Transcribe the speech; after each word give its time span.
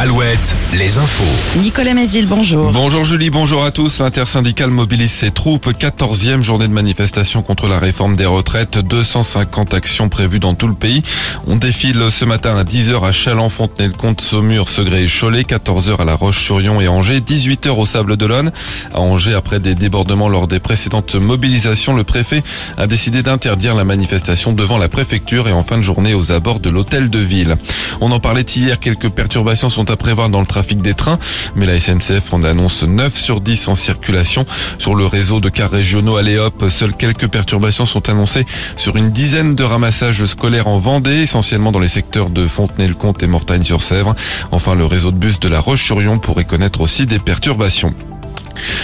Alouette, 0.00 0.56
les 0.78 0.96
infos. 0.96 1.58
Nicolas 1.60 1.92
Mézil, 1.92 2.26
bonjour. 2.26 2.72
Bonjour 2.72 3.04
Julie, 3.04 3.28
bonjour 3.28 3.66
à 3.66 3.70
tous. 3.70 4.00
L'intersyndicale 4.00 4.70
mobilise 4.70 5.10
ses 5.10 5.30
troupes. 5.30 5.68
14e 5.68 6.40
journée 6.40 6.68
de 6.68 6.72
manifestation 6.72 7.42
contre 7.42 7.68
la 7.68 7.78
réforme 7.78 8.16
des 8.16 8.24
retraites. 8.24 8.78
250 8.78 9.74
actions 9.74 10.08
prévues 10.08 10.38
dans 10.38 10.54
tout 10.54 10.68
le 10.68 10.74
pays. 10.74 11.02
On 11.46 11.56
défile 11.56 12.06
ce 12.08 12.24
matin 12.24 12.56
à 12.56 12.64
10h 12.64 13.06
à 13.06 13.12
Chaland, 13.12 13.50
Fontenay-le-Comte, 13.50 14.22
Saumur, 14.22 14.70
Segré 14.70 15.04
et 15.04 15.06
Cholet. 15.06 15.42
14h 15.42 16.00
à 16.00 16.04
La 16.06 16.14
Roche-sur-Yon 16.14 16.80
et 16.80 16.88
Angers. 16.88 17.20
18h 17.20 17.68
au 17.68 17.84
Sable 17.84 18.16
d'Olonne. 18.16 18.52
À 18.94 19.00
Angers, 19.00 19.34
après 19.34 19.60
des 19.60 19.74
débordements 19.74 20.30
lors 20.30 20.48
des 20.48 20.60
précédentes 20.60 21.14
mobilisations, 21.14 21.94
le 21.94 22.04
préfet 22.04 22.42
a 22.78 22.86
décidé 22.86 23.22
d'interdire 23.22 23.74
la 23.74 23.84
manifestation 23.84 24.54
devant 24.54 24.78
la 24.78 24.88
préfecture 24.88 25.46
et 25.46 25.52
en 25.52 25.62
fin 25.62 25.76
de 25.76 25.82
journée 25.82 26.14
aux 26.14 26.32
abords 26.32 26.60
de 26.60 26.70
l'hôtel 26.70 27.10
de 27.10 27.18
ville. 27.18 27.58
On 28.00 28.10
en 28.12 28.18
parlait 28.18 28.46
hier. 28.56 28.80
Quelques 28.80 29.10
perturbations 29.10 29.68
sont 29.68 29.89
à 29.90 29.96
prévoir 29.96 30.28
dans 30.28 30.40
le 30.40 30.46
trafic 30.46 30.80
des 30.82 30.94
trains, 30.94 31.18
mais 31.54 31.66
la 31.66 31.78
SNCF 31.78 32.32
en 32.32 32.44
annonce 32.44 32.82
9 32.82 33.16
sur 33.16 33.40
10 33.40 33.68
en 33.68 33.74
circulation. 33.74 34.46
Sur 34.78 34.94
le 34.94 35.06
réseau 35.06 35.40
de 35.40 35.48
cars 35.48 35.70
régionaux 35.70 36.16
Aléop, 36.16 36.68
seules 36.68 36.96
quelques 36.96 37.28
perturbations 37.28 37.86
sont 37.86 38.08
annoncées 38.08 38.46
sur 38.76 38.96
une 38.96 39.10
dizaine 39.10 39.54
de 39.54 39.64
ramassages 39.64 40.24
scolaires 40.24 40.68
en 40.68 40.78
Vendée, 40.78 41.20
essentiellement 41.20 41.72
dans 41.72 41.78
les 41.78 41.88
secteurs 41.88 42.30
de 42.30 42.46
Fontenay-le-Comte 42.46 43.22
et 43.22 43.26
Mortagne-sur-Sèvre. 43.26 44.14
Enfin, 44.50 44.74
le 44.74 44.86
réseau 44.86 45.10
de 45.10 45.16
bus 45.16 45.40
de 45.40 45.48
la 45.48 45.60
Roche-sur-Yon 45.60 46.18
pourrait 46.18 46.44
connaître 46.44 46.80
aussi 46.80 47.06
des 47.06 47.18
perturbations. 47.18 47.94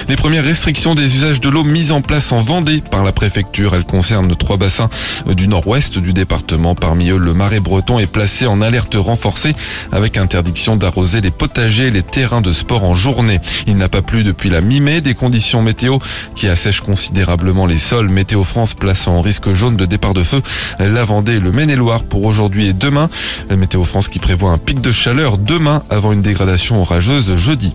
Les 0.08 0.16
premières 0.16 0.44
restrictions 0.44 0.94
des 0.94 1.16
usages 1.16 1.40
de 1.40 1.48
l'eau 1.48 1.64
mises 1.64 1.92
en 1.92 2.00
place 2.00 2.32
en 2.32 2.38
Vendée 2.38 2.82
par 2.90 3.02
la 3.02 3.12
préfecture, 3.12 3.74
elles 3.74 3.84
concernent 3.84 4.34
trois 4.36 4.56
bassins 4.56 4.88
du 5.26 5.48
nord-ouest 5.48 5.98
du 5.98 6.12
département. 6.12 6.74
Parmi 6.74 7.08
eux, 7.10 7.18
le 7.18 7.34
marais 7.34 7.60
breton 7.60 7.98
est 7.98 8.06
placé 8.06 8.46
en 8.46 8.60
alerte 8.60 8.94
renforcée 8.94 9.54
avec 9.92 10.16
interdiction 10.16 10.76
d'arroser 10.76 11.20
les 11.20 11.30
potagers 11.30 11.86
et 11.86 11.90
les 11.90 12.02
terrains 12.02 12.40
de 12.40 12.52
sport 12.52 12.84
en 12.84 12.94
journée. 12.94 13.40
Il 13.66 13.76
n'a 13.76 13.88
pas 13.88 14.02
plu 14.02 14.22
depuis 14.22 14.50
la 14.50 14.60
mi-mai, 14.60 15.00
des 15.00 15.14
conditions 15.14 15.62
météo 15.62 15.98
qui 16.34 16.48
assèchent 16.48 16.80
considérablement 16.80 17.66
les 17.66 17.78
sols. 17.78 18.08
Météo 18.08 18.44
France 18.44 18.74
place 18.74 19.08
en 19.08 19.20
risque 19.20 19.52
jaune 19.52 19.76
de 19.76 19.86
départ 19.86 20.14
de 20.14 20.24
feu 20.24 20.42
la 20.78 21.04
Vendée 21.04 21.40
le 21.40 21.52
Maine-et-Loire 21.52 22.02
pour 22.02 22.24
aujourd'hui 22.24 22.68
et 22.68 22.72
demain. 22.72 23.08
Météo 23.50 23.84
France 23.84 24.08
qui 24.08 24.18
prévoit 24.18 24.50
un 24.50 24.58
pic 24.58 24.80
de 24.80 24.92
chaleur 24.92 25.38
demain 25.38 25.82
avant 25.90 26.12
une 26.12 26.22
dégradation 26.22 26.80
orageuse 26.80 27.36
jeudi. 27.36 27.72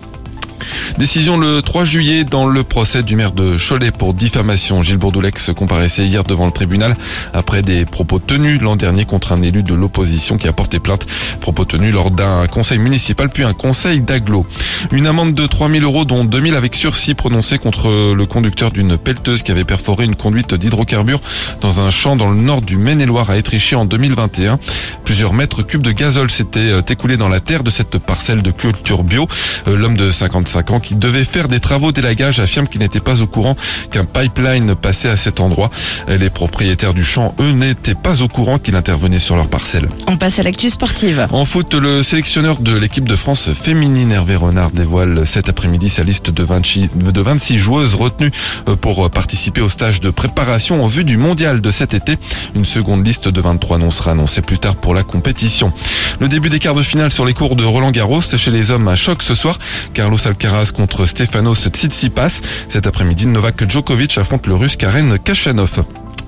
Décision 0.98 1.36
le 1.36 1.62
3 1.62 1.84
juillet 1.84 2.24
dans 2.24 2.46
le 2.46 2.62
procès 2.62 3.02
du 3.02 3.16
maire 3.16 3.32
de 3.32 3.56
Cholet 3.56 3.90
pour 3.90 4.14
diffamation. 4.14 4.82
Gilles 4.82 4.98
Bourdoulex 4.98 5.50
comparaissait 5.56 6.04
hier 6.04 6.24
devant 6.24 6.46
le 6.46 6.52
tribunal 6.52 6.96
après 7.32 7.62
des 7.62 7.84
propos 7.84 8.18
tenus 8.18 8.60
l'an 8.60 8.76
dernier 8.76 9.04
contre 9.04 9.32
un 9.32 9.40
élu 9.42 9.62
de 9.62 9.74
l'opposition 9.74 10.38
qui 10.38 10.48
a 10.48 10.52
porté 10.52 10.78
plainte. 10.80 11.06
Propos 11.40 11.64
tenus 11.64 11.92
lors 11.92 12.10
d'un 12.10 12.46
conseil 12.46 12.78
municipal 12.78 13.28
puis 13.28 13.44
un 13.44 13.54
conseil 13.54 14.00
d'agglo. 14.00 14.46
Une 14.90 15.06
amende 15.06 15.34
de 15.34 15.46
3000 15.46 15.82
euros 15.84 16.04
dont 16.04 16.24
2000 16.24 16.54
avec 16.54 16.74
sursis 16.74 17.14
prononcée 17.14 17.58
contre 17.58 18.14
le 18.14 18.26
conducteur 18.26 18.70
d'une 18.70 18.98
pelleteuse 18.98 19.42
qui 19.42 19.50
avait 19.52 19.64
perforé 19.64 20.04
une 20.04 20.16
conduite 20.16 20.54
d'hydrocarbures 20.54 21.20
dans 21.60 21.80
un 21.80 21.90
champ 21.90 22.16
dans 22.16 22.28
le 22.28 22.40
nord 22.40 22.62
du 22.62 22.76
Maine-et-Loire 22.76 23.30
à 23.30 23.36
Étrichy 23.36 23.74
en 23.74 23.84
2021. 23.84 24.58
Plusieurs 25.04 25.32
mètres 25.32 25.62
cubes 25.62 25.82
de 25.82 25.92
gazole 25.92 26.30
s'étaient 26.30 26.78
écoulés 26.88 27.16
dans 27.16 27.28
la 27.28 27.40
terre 27.40 27.62
de 27.62 27.70
cette 27.70 27.98
parcelle 27.98 28.42
de 28.42 28.50
culture 28.50 29.02
bio. 29.04 29.28
L'homme 29.66 29.96
de 29.96 30.10
55 30.52 30.70
ans 30.70 30.80
qui 30.80 30.94
devait 30.96 31.24
faire 31.24 31.48
des 31.48 31.60
travaux 31.60 31.92
d'élagage 31.92 32.38
affirme 32.38 32.68
qu'il 32.68 32.80
n'était 32.80 33.00
pas 33.00 33.22
au 33.22 33.26
courant 33.26 33.56
qu'un 33.90 34.04
pipeline 34.04 34.74
passait 34.74 35.08
à 35.08 35.16
cet 35.16 35.40
endroit. 35.40 35.70
Les 36.08 36.28
propriétaires 36.28 36.92
du 36.92 37.04
champ, 37.04 37.34
eux, 37.40 37.52
n'étaient 37.52 37.94
pas 37.94 38.22
au 38.22 38.28
courant 38.28 38.58
qu'il 38.58 38.76
intervenait 38.76 39.18
sur 39.18 39.34
leur 39.34 39.48
parcelle. 39.48 39.88
On 40.08 40.18
passe 40.18 40.38
à 40.38 40.42
l'actu 40.42 40.68
sportive. 40.68 41.26
En 41.30 41.46
foot, 41.46 41.74
le 41.74 42.02
sélectionneur 42.02 42.60
de 42.60 42.76
l'équipe 42.76 43.08
de 43.08 43.16
France 43.16 43.52
féminine, 43.54 44.12
Hervé 44.12 44.36
Renard, 44.36 44.72
dévoile 44.72 45.26
cet 45.26 45.48
après-midi 45.48 45.88
sa 45.88 46.02
liste 46.02 46.30
de 46.30 46.42
26, 46.42 46.90
de 46.96 47.20
26 47.20 47.58
joueuses 47.58 47.94
retenues 47.94 48.32
pour 48.80 49.10
participer 49.10 49.62
au 49.62 49.70
stage 49.70 50.00
de 50.00 50.10
préparation 50.10 50.84
en 50.84 50.86
vue 50.86 51.04
du 51.04 51.16
mondial 51.16 51.62
de 51.62 51.70
cet 51.70 51.94
été. 51.94 52.18
Une 52.54 52.66
seconde 52.66 53.06
liste 53.06 53.28
de 53.28 53.40
23 53.40 53.78
noms 53.78 53.90
sera 53.90 54.10
annoncée 54.10 54.42
plus 54.42 54.58
tard 54.58 54.74
pour 54.74 54.92
la 54.92 55.02
compétition. 55.02 55.72
Le 56.20 56.28
début 56.28 56.50
des 56.50 56.58
quarts 56.58 56.74
de 56.74 56.82
finale 56.82 57.10
sur 57.10 57.24
les 57.24 57.32
cours 57.32 57.56
de 57.56 57.64
Roland 57.64 57.90
Garros 57.90 58.20
chez 58.20 58.50
les 58.50 58.70
hommes 58.70 58.88
à 58.88 58.96
choc 58.96 59.22
ce 59.22 59.34
soir. 59.34 59.58
Carlos 59.94 60.18
Alcaraz 60.26 60.41
contre 60.74 61.06
Stefanos 61.06 61.68
Tsitsipas. 61.68 62.40
Cet 62.68 62.86
après-midi, 62.86 63.26
Novak 63.26 63.68
Djokovic 63.70 64.18
affronte 64.18 64.46
le 64.46 64.54
russe 64.54 64.76
Karen 64.76 65.18
Kachanov. 65.18 65.84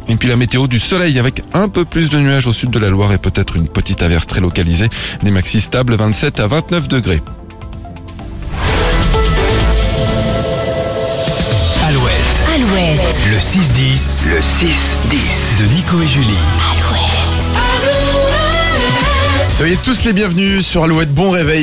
Et 0.09 0.17
puis 0.17 0.29
la 0.29 0.37
météo 0.37 0.67
du 0.67 0.79
soleil 0.79 1.19
avec 1.19 1.43
un 1.53 1.69
peu 1.69 1.85
plus 1.85 2.11
de 2.11 2.19
nuages 2.19 2.47
au 2.47 2.53
sud 2.53 2.71
de 2.71 2.79
la 2.79 2.91
Loire 2.91 3.13
et 3.13 3.19
peut-être 3.19 3.57
une 3.57 3.69
petite 3.69 4.03
averse 4.03 4.27
très 4.27 4.41
localisée. 4.41 4.89
Les 5.23 5.31
maxi 5.31 5.61
stables 5.61 5.95
27 5.97 6.41
à 6.41 6.47
29 6.47 6.89
degrés. 6.89 7.23
Alouette, 11.89 12.45
Alouette. 12.55 13.01
le 13.31 13.39
6-10, 13.39 14.27
le 14.29 14.41
6-10 14.41 15.61
de 15.61 15.75
Nico 15.75 16.01
et 16.01 16.07
Julie. 16.07 16.35
Soyez 19.49 19.77
tous 19.77 20.05
les 20.05 20.13
bienvenus 20.13 20.67
sur 20.67 20.83
Alouette. 20.83 21.15
Bon 21.15 21.31
réveil. 21.31 21.53